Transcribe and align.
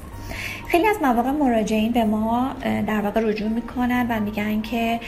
خیلی 0.68 0.88
از 0.88 0.96
مواقع 1.02 1.32
مراجعین 1.32 1.92
به 1.92 2.04
ما 2.04 2.56
در 2.64 3.02
واقع 3.02 3.22
رجوع 3.22 3.50
می‌کنن 3.50 4.08
و 4.10 4.20
میگن 4.20 4.62
که 4.62 5.00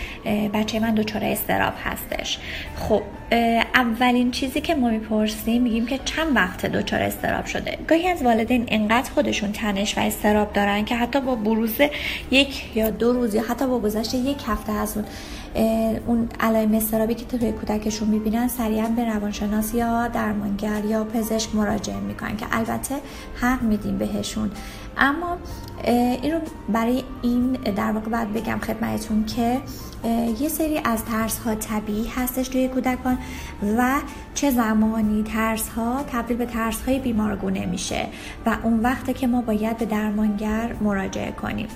بچه 0.53 0.79
من 0.79 0.95
دچار 0.95 1.23
استراب 1.23 1.73
هستش. 1.83 2.39
خب 2.75 3.01
اولین 3.75 4.31
چیزی 4.31 4.61
که 4.61 4.75
ما 4.75 4.89
می‌پرسیم 4.89 5.61
میگیم 5.61 5.85
که 5.85 5.99
چند 6.05 6.35
وقت 6.35 6.65
دچار 6.65 7.01
استراب 7.01 7.45
شده؟ 7.45 7.77
گاهی 7.87 8.07
از 8.07 8.21
والدین 8.21 8.65
انقدر 8.67 9.11
خودشون 9.11 9.51
تنش 9.51 9.97
و 9.97 10.01
استراب 10.01 10.53
دارن 10.53 10.85
که 10.85 10.95
حتی 10.95 11.21
با 11.21 11.35
بروز 11.35 11.75
یک 12.31 12.77
یا 12.77 12.89
دو 12.89 13.13
روز 13.13 13.35
یا 13.35 13.43
حتی 13.49 13.67
با 13.67 13.79
گذشت 13.79 14.13
یک 14.13 14.43
هفته 14.47 14.71
از 14.71 14.97
اون 14.97 15.05
اون 16.07 16.29
علائم 16.39 16.73
استرابی 16.73 17.15
که 17.15 17.25
توی 17.25 17.51
کودکشون 17.51 18.07
می‌بینن 18.07 18.47
سریعا 18.47 18.87
به 18.87 19.05
روانشناس 19.05 19.73
یا 19.73 20.07
درمانگر 20.07 20.85
یا 20.85 21.03
پزشک 21.03 21.55
مراجعه 21.55 21.99
می‌کنن 21.99 22.37
که 22.37 22.45
البته 22.51 22.95
حق 23.41 23.61
میدیم 23.61 23.97
بهشون. 23.97 24.51
اما 24.97 25.37
این 25.83 26.31
رو 26.31 26.39
برای 26.69 27.03
این 27.21 27.51
در 27.51 27.91
واقع 27.91 28.09
باید 28.09 28.33
بگم 28.33 28.59
خدمتتون 28.59 29.25
که 29.25 29.61
یه 30.39 30.49
سری 30.49 30.77
از 30.83 31.05
ترس 31.05 31.39
ها 31.39 31.55
طبیعی 31.55 32.07
هستش 32.07 32.47
توی 32.47 32.67
کودکان 32.67 33.17
و 33.77 33.95
چه 34.33 34.51
زمانی 34.51 35.23
ترس 35.23 35.69
ها 35.69 36.03
تبدیل 36.03 36.37
به 36.37 36.45
ترس 36.45 36.81
های 36.81 36.99
بیمارگونه 36.99 37.65
میشه 37.65 38.07
و 38.45 38.57
اون 38.63 38.79
وقته 38.79 39.13
که 39.13 39.27
ما 39.27 39.41
باید 39.41 39.77
به 39.77 39.85
درمانگر 39.85 40.75
مراجعه 40.81 41.31
کنیم. 41.31 41.67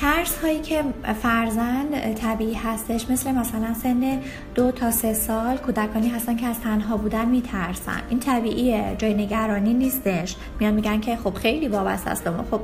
ترس 0.00 0.38
هایی 0.38 0.60
که 0.60 0.84
فرزن 1.22 2.14
طبیعی 2.14 2.54
هستش 2.54 3.10
مثل 3.10 3.32
مثلا 3.32 3.74
سن 3.82 4.18
دو 4.54 4.70
تا 4.70 4.90
سه 4.90 5.14
سال 5.14 5.56
کودکانی 5.56 6.08
هستن 6.08 6.36
که 6.36 6.46
از 6.46 6.60
تنها 6.60 6.96
بودن 6.96 7.28
میترسن. 7.28 8.02
این 8.08 8.18
طبیعیه 8.18 8.96
جای 8.98 9.14
نگرانی 9.14 9.74
نیستش. 9.74 10.36
میان 10.60 10.74
میگن 10.74 11.00
که 11.00 11.16
خب 11.16 11.34
خیلی 11.34 11.68
وابسته 11.68 12.10
است 12.10 12.30
خب 12.50 12.60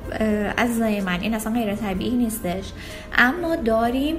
عزیزای 0.58 1.00
من 1.00 1.20
این 1.20 1.34
اصلا 1.34 1.52
غیر 1.52 1.74
طبیعی 1.74 2.16
نیستش. 2.16 2.72
اما 3.18 3.56
داریم 3.56 4.16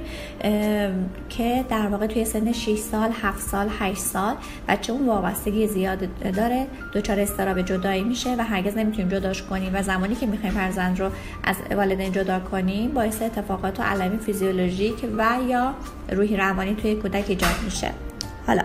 که 1.28 1.64
در 1.68 1.86
واقع 1.86 2.06
توی 2.06 2.24
سن 2.24 2.52
6 2.52 2.78
سال 2.78 3.10
7 3.22 3.40
سال 3.40 3.68
8 3.78 3.98
سال 3.98 4.34
بچه 4.68 4.92
اون 4.92 5.06
وابستگی 5.06 5.66
زیاد 5.66 6.08
داره. 6.36 6.66
دچار 6.94 7.20
استراب 7.20 7.62
جدایی 7.62 8.04
میشه 8.04 8.34
و 8.38 8.44
هرگز 8.44 8.76
نمی‌تونیم 8.76 9.08
جداش 9.08 9.42
کنیم. 9.42 9.70
و 9.74 9.82
زمانی 9.82 10.14
که 10.14 10.26
می‌خوایم 10.26 10.54
فرزند 10.54 11.00
رو 11.00 11.10
از 11.44 11.56
والدین 11.76 12.12
جدا 12.12 12.40
کنیم 12.40 12.90
با 12.90 13.07
باعث 13.08 13.22
اتفاقات 13.22 13.80
و 13.80 13.82
علائم 13.82 14.18
فیزیولوژیک 14.18 14.94
و 15.18 15.36
یا 15.48 15.74
روحی 16.12 16.36
روانی 16.36 16.74
توی 16.74 16.94
کودک 16.94 17.24
ایجاد 17.28 17.54
میشه. 17.64 17.90
حالا 18.46 18.62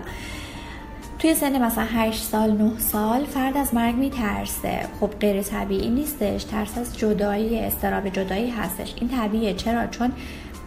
توی 1.18 1.34
سن 1.34 1.62
مثلا 1.62 1.84
8 1.84 2.22
سال 2.22 2.50
9 2.50 2.78
سال 2.78 3.24
فرد 3.24 3.56
از 3.56 3.74
مرگ 3.74 3.94
میترسه. 3.94 4.88
خب 5.00 5.10
غیر 5.20 5.42
طبیعی 5.42 5.90
نیستش. 5.90 6.44
ترس 6.44 6.78
از 6.78 6.98
جدایی 6.98 7.58
استراب 7.58 8.08
جدایی 8.08 8.50
هستش. 8.50 8.94
این 8.96 9.10
طبیعیه. 9.10 9.54
چرا؟ 9.54 9.86
چون 9.86 10.12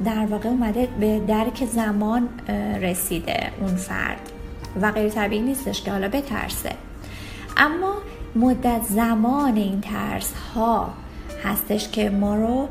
در 0.06 0.26
واقع 0.26 0.50
اومده 0.50 0.88
به 1.00 1.20
درک 1.20 1.66
زمان 1.66 2.30
رسیده 2.82 3.52
اون 3.60 3.76
فرد. 3.76 4.32
و 4.82 4.92
غیر 4.92 5.10
طبیعی 5.10 5.42
نیستش 5.42 5.82
که 5.82 5.92
حالا 5.92 6.08
بترسه. 6.08 6.72
اما 7.58 7.94
مدت 8.36 8.82
زمان 8.90 9.56
این 9.56 9.82
ترس 9.82 10.34
ها 10.56 10.94
هستش 11.44 11.90
که 11.90 12.10
ما 12.10 12.36
رو 12.36 12.70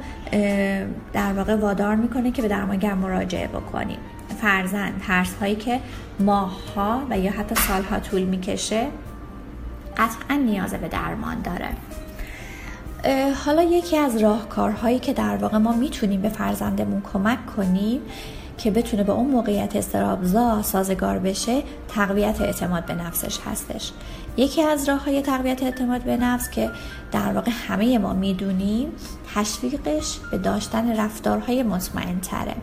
در 1.13 1.33
واقع 1.33 1.55
وادار 1.55 1.97
می‌کنه 1.97 2.31
که 2.31 2.43
به 2.43 2.49
درمانگر 2.49 2.95
مراجعه 2.95 3.47
بکنیم. 3.49 3.99
فرزن 4.41 4.93
ترس 5.07 5.35
هایی 5.35 5.57
که 5.57 5.81
ماهها 6.21 7.03
و 7.11 7.19
یا 7.19 7.33
حتی 7.33 7.55
سالها 7.55 8.01
طول 8.01 8.23
می‌کشه 8.23 8.87
قطعا 9.97 10.37
نیاز 10.37 10.75
به 10.75 10.89
درمان 10.89 11.43
داره. 11.43 11.69
حالا 13.45 13.63
یکی 13.63 13.97
از 13.97 14.17
راهکارهایی 14.17 14.99
که 14.99 15.13
در 15.13 15.37
واقع 15.37 15.59
ما 15.59 15.73
می‌تونیم 15.73 16.23
به 16.23 16.29
فرزندمون 16.29 17.03
کمک 17.13 17.47
کنیم 17.57 18.01
که 18.59 18.71
بتونه 18.71 19.05
به 19.05 19.13
اون 19.13 19.31
موقعیت 19.31 19.77
استرابزا 19.77 20.63
سازگار 20.63 21.19
بشه 21.19 21.63
تقویت 21.89 22.41
اعتماد 22.41 22.85
به 22.85 22.95
نفسش 22.95 23.39
هستش. 23.47 23.93
یکی 24.37 24.63
از 24.63 24.89
راه 24.89 25.05
های 25.05 25.23
تقویت 25.23 25.63
اعتماد 25.63 26.03
به 26.03 26.17
نفس 26.17 26.51
که 26.51 26.71
در 27.13 27.33
واقع 27.33 27.51
همه 27.69 27.99
ما 27.99 28.13
می‌دونیم 28.13 28.93
تشویقش 29.35 30.19
به 30.31 30.39
داشتن 30.39 30.97
رفتارهای 30.97 31.63
مطمئن 31.63 32.21
تره 32.21 32.55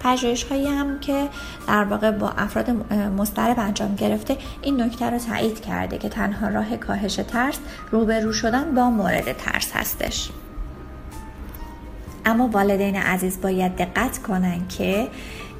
پژوهش 0.00 0.44
هایی 0.44 0.66
هم 0.66 1.00
که 1.00 1.28
در 1.66 1.84
واقع 1.84 2.10
با 2.10 2.28
افراد 2.28 2.70
مسترب 3.18 3.58
انجام 3.58 3.94
گرفته 3.94 4.36
این 4.62 4.82
نکته 4.82 5.10
رو 5.10 5.18
تایید 5.18 5.60
کرده 5.60 5.98
که 5.98 6.08
تنها 6.08 6.48
راه 6.48 6.76
کاهش 6.76 7.14
ترس 7.14 7.58
روبرو 7.90 8.32
شدن 8.32 8.74
با 8.74 8.90
مورد 8.90 9.32
ترس 9.32 9.70
هستش. 9.74 10.30
اما 12.26 12.48
والدین 12.48 12.96
عزیز 12.96 13.40
باید 13.40 13.76
دقت 13.76 14.18
کنند 14.18 14.68
که 14.68 15.08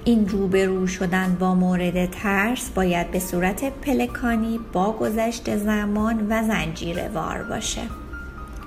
این 0.05 0.29
روبرو 0.29 0.87
شدن 0.87 1.37
با 1.41 1.55
مورد 1.55 2.11
ترس 2.11 2.71
باید 2.71 3.11
به 3.11 3.19
صورت 3.19 3.65
پلکانی 3.65 4.61
با 4.73 4.93
گذشت 4.93 5.57
زمان 5.57 6.27
و 6.31 6.43
زنجیره 6.43 7.09
وار 7.15 7.43
باشه. 7.43 7.83